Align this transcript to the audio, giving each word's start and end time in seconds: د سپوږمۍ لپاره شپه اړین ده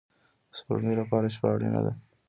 د 0.49 0.51
سپوږمۍ 0.57 0.95
لپاره 1.01 1.25
شپه 1.35 1.47
اړین 1.53 1.73
ده 1.85 1.93